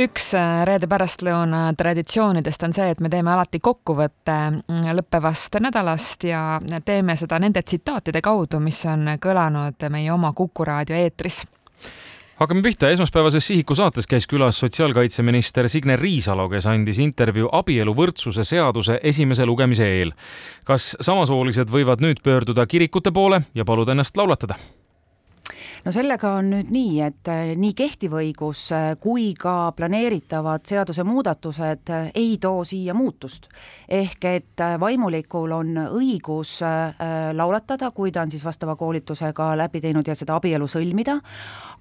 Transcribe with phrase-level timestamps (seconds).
[0.00, 6.24] üks äh, reede pärastlõuna traditsioonidest on see, et me teeme alati kokkuvõtte mm, lõppevast nädalast
[6.28, 11.42] ja teeme seda nende tsitaatide kaudu, mis on kõlanud meie oma Kuku raadio eetris
[12.42, 18.98] hakkame pihta, esmaspäevases Sihiku saates käis külas sotsiaalkaitseminister Signe Riisalo, kes andis intervjuu abieluvõrdsuse seaduse
[19.02, 20.12] esimese lugemise eel.
[20.64, 24.58] kas samasoolised võivad nüüd pöörduda kirikute poole ja paluda ennast laulatada?
[25.84, 31.90] No sellega on nüüd nii, et äh, nii kehtiv õigus äh, kui ka planeeritavad seadusemuudatused
[31.90, 33.48] äh, ei too siia muutust.
[33.88, 36.60] ehk et vaimulikul on õigus
[37.32, 41.18] laulatada, kui ta on siis vastava koolitusega läbi teinud ja seda abielu sõlmida,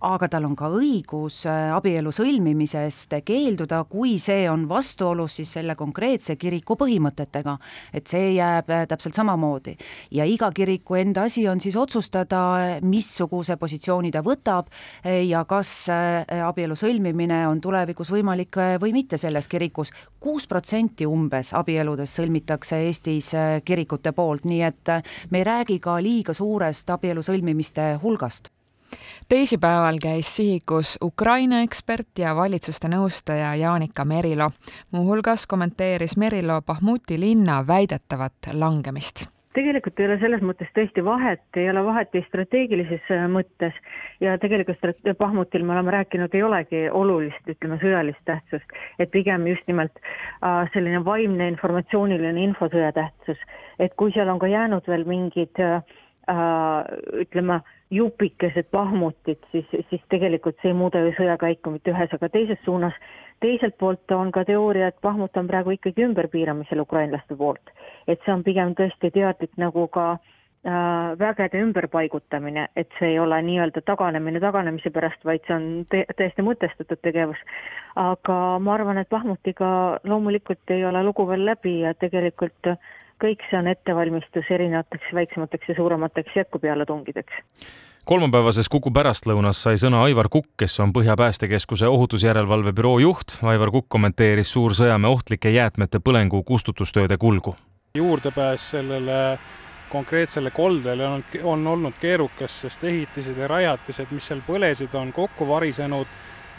[0.00, 1.42] aga tal on ka õigus
[1.74, 7.58] abielu sõlmimisest keelduda, kui see on vastuolus siis selle konkreetse kiriku põhimõtetega.
[7.92, 9.76] et see jääb täpselt samamoodi
[10.10, 14.68] ja iga kiriku enda asi on siis otsustada, missuguse positsiooni positsiooni ta võtab
[15.04, 19.90] eh, ja kas eh, abielu sõlmimine on tulevikus võimalik eh, või mitte selles kirikus.
[20.20, 23.32] kuus protsenti umbes abieludest sõlmitakse Eestis
[23.64, 24.90] kirikute poolt, nii et
[25.30, 28.48] me ei räägi ka liiga suurest abielu sõlmimiste hulgast
[29.28, 34.50] teisipäeval käis sihikus Ukraina ekspert ja valitsuste nõustaja Jaanika Merilo.
[34.90, 41.68] muuhulgas kommenteeris Merilo Bahmuti linna väidetavat langemist tegelikult ei ole selles mõttes tõesti vahet, ei
[41.70, 43.76] ole vahet ei strateegilises äh, mõttes.
[44.20, 49.46] Ja tegelikult strate-, Bahmutil me oleme rääkinud, ei olegi olulist, ütleme, sõjalist tähtsust, et pigem
[49.50, 53.40] just nimelt äh, selline vaimne informatsiooniline infosõja tähtsus,
[53.78, 55.80] et kui seal on ka jäänud veel mingid äh,
[56.28, 62.60] ütleme, jupikesed Bahmutit, siis, siis tegelikult see ei muuda ju sõjakäiku mitte ühes ega teises
[62.64, 62.96] suunas
[63.40, 67.70] teiselt poolt on ka teooria, et Bahmut on praegu ikkagi ümberpiiramisel ukrainlaste poolt.
[68.08, 73.40] et see on pigem tõesti teadlik nagu ka äh, vägede ümberpaigutamine, et see ei ole
[73.42, 77.42] nii-öelda taganemine taganemise pärast, vaid see on te täiesti mõtestatud tegevus.
[77.96, 82.74] aga ma arvan, et Bahmutiga loomulikult ei ole lugu veel läbi ja tegelikult
[83.22, 87.44] kõik see on ettevalmistus erinevateks väiksemateks ja suuremateks jätkupealetungideks
[88.08, 93.34] kolmapäevases Kuku pärastlõunas sai sõna Aivar Kukk, kes on Põhja päästekeskuse ohutusjärelevalve büroo juht.
[93.44, 97.56] Aivar Kukk kommenteeris Suur-Sõjamäe ohtlike jäätmete põlengu kustutustööde kulgu.
[97.94, 99.38] juurdepääs sellele
[99.88, 105.48] konkreetsele koldele on, on olnud keerukas, sest ehitised ja rajatised, mis seal põlesid, on kokku
[105.48, 106.06] varisenud.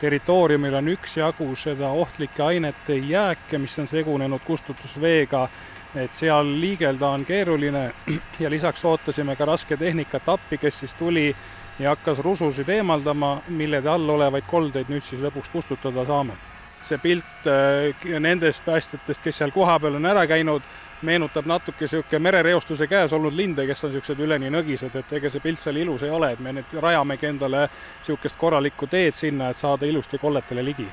[0.00, 5.48] Territooriumil on üksjagu seda ohtlike ainete jääke, mis on segunenud kustutusveega
[5.96, 7.92] et seal liigelda on keeruline
[8.42, 11.36] ja lisaks ootasime ka rasketehnikat appi, kes siis tuli
[11.78, 16.36] ja hakkas rususid eemaldama, millede all olevaid koldeid nüüd siis lõpuks kustutada saame.
[16.82, 20.62] See pilt äh, nendest päästjatest, kes seal kohapeal on ära käinud,
[21.02, 25.42] meenutab natuke niisugune merereostuse käes olnud linde, kes on niisugused üleni nõgised, et ega see
[25.44, 29.60] pilt seal ilus ei ole, et me nüüd rajamegi endale niisugust korralikku teed sinna, et
[29.60, 30.88] saada ilusti kolletele ligi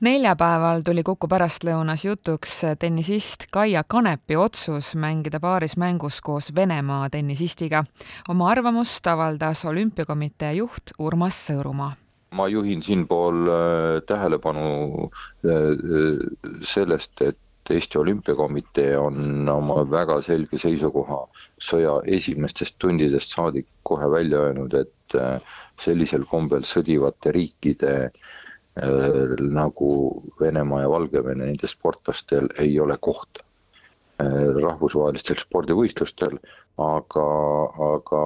[0.00, 7.84] neljapäeval tuli Kuku pärastlõunas jutuks tennisist Kaia Kanepi otsus mängida paarismängus koos Venemaa tennisistiga.
[8.28, 11.99] oma arvamust avaldas olümpiakomitee juht Urmas Sõõrumaa
[12.32, 15.10] ma juhin siinpool äh, tähelepanu
[15.44, 16.26] äh,
[16.62, 17.38] sellest, et
[17.70, 21.20] Eesti Olümpiakomitee on oma väga selge seisukoha
[21.62, 25.38] sõja esimestest tundidest saadik kohe välja öelnud, et äh,
[25.84, 28.30] sellisel kombel sõdivate riikide äh,
[28.78, 33.42] Äh, nagu Venemaa ja Valgevene, nendel sportlastel ei ole kohta
[34.22, 36.38] äh, rahvusvahelistel spordivõistlustel,
[36.78, 37.26] aga,
[37.88, 38.20] aga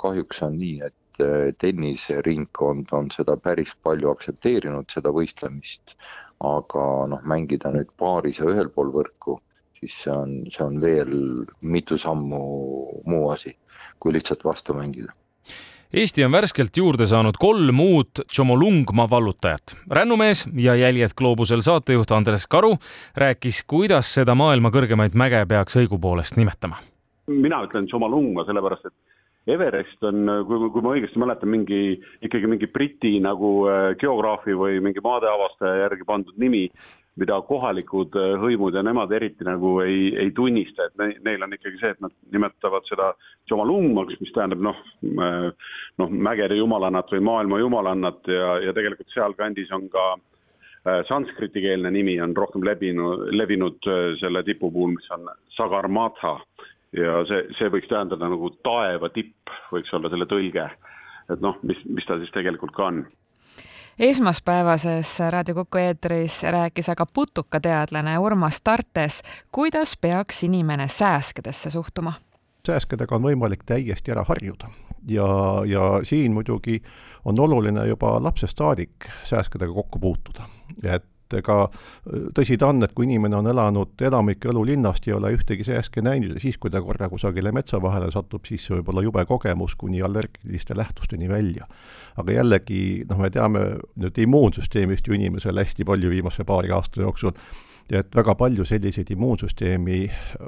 [0.00, 0.99] kahjuks on nii, et äh,
[1.60, 5.94] tenniseringkond on seda päris palju aktsepteerinud, seda võistlemist,
[6.40, 9.38] aga noh, mängida nüüd paaris ja ühel pool võrku,
[9.80, 11.14] siis see on, see on veel
[11.60, 12.44] mitu sammu
[13.06, 13.56] muu asi,
[13.98, 15.14] kui lihtsalt vastu mängida
[15.90, 19.74] Eesti on värskelt juurde saanud kolm uut Tšomolungma vallutajat.
[19.90, 22.76] rännumees ja Jäljed gloobusel saatejuht Andres Karu
[23.16, 26.76] rääkis, kuidas seda maailma kõrgemaid mäge peaks õigupoolest nimetama.
[27.26, 28.94] mina ütlen Tšomolungma sellepärast, et
[29.48, 31.96] Everest on, kui, kui ma õigesti mäletan, mingi,
[32.26, 36.66] ikkagi mingi Briti nagu äh, geograafi või mingi maadeavastaja järgi pandud nimi
[37.20, 41.54] mida kohalikud äh, hõimud ja nemad eriti nagu ei, ei tunnista, et ne, neil on
[41.56, 43.12] ikkagi see, et nad nimetavad seda
[43.50, 49.88] Jomalungmaks, mis tähendab noh, noh, mägede jumalannat või maailma jumalannat ja, ja tegelikult sealkandis on
[49.92, 55.26] ka äh, sanskriti-keelne nimi on rohkem levinud, levinud äh, selle tipu puhul, mis on
[55.56, 56.38] Sagarmatha
[56.96, 60.70] ja see, see võiks tähendada nagu taeva tipp, võiks olla selle tõlge.
[61.30, 63.04] et noh, mis, mis ta siis tegelikult ka on
[64.00, 69.22] esmaspäevases Raadio Kuku eetris rääkis aga putukateadlane Urmas Tartes,
[69.52, 72.12] kuidas peaks inimene sääskedesse suhtuma.
[72.66, 74.68] sääskedega on võimalik täiesti ära harjuda.
[75.08, 75.26] ja,
[75.66, 76.82] ja siin muidugi
[77.24, 80.48] on oluline juba lapsest saadik sääskedega kokku puutuda.
[80.84, 81.04] et
[81.38, 81.56] ega
[82.36, 86.02] tõsi ta on, et kui inimene on elanud enamik elu linnast ei ole ühtegi sääske
[86.04, 89.24] näinud ja siis, kui ta korra kusagile metsa vahele satub, siis see võib olla jube
[89.28, 91.66] kogemus kuni allergiliste lähtusteni välja.
[92.16, 93.60] aga jällegi, noh, me teame
[93.96, 97.32] nüüd immuunsüsteemist ju inimesel hästi palju viimase paari aasta jooksul,
[97.90, 100.00] ja et väga palju selliseid immuunsüsteemi,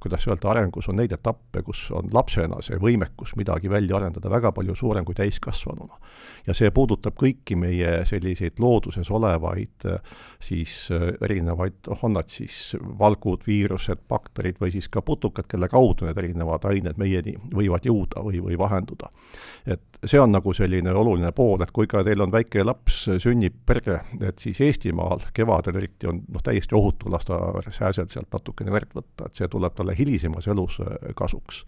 [0.00, 4.52] kuidas öelda, arengus on neid etappe, kus on lapsena see võimekus midagi välja arendada väga
[4.56, 5.98] palju suurem kui täiskasvanuna.
[6.46, 9.88] ja see puudutab kõiki meie selliseid looduses olevaid
[10.40, 10.88] siis
[11.24, 16.64] erinevaid, on nad siis valgud, viirused, bakterid või siis ka putukad, kelle kaudu need erinevad
[16.70, 19.10] ained meieni võivad jõuda või, või vahenduda.
[19.66, 23.54] et see on nagu selline oluline pool, et kui ka teil on väike laps, sünnib
[23.66, 28.92] perre, et siis Eestimaal kevadel eriti on noh, täiesti ohutu lasta sääsel sealt natukene verd
[28.94, 30.80] võtta, et see tuleb talle hilisemas elus
[31.14, 31.66] kasuks